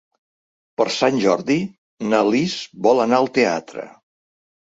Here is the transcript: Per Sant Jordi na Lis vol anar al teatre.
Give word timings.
Per 0.79 0.87
Sant 0.93 1.19
Jordi 1.25 1.57
na 2.13 2.21
Lis 2.35 2.55
vol 2.87 3.03
anar 3.05 3.19
al 3.25 3.31
teatre. 3.39 3.85